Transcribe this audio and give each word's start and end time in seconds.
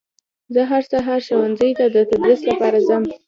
زه 0.53 0.61
هر 0.71 0.83
سهار 0.91 1.19
ښوونځي 1.27 1.71
ته 1.79 1.85
در 1.93 2.05
تدریس 2.11 2.41
لپاره 2.49 2.79
ځم 2.87 3.03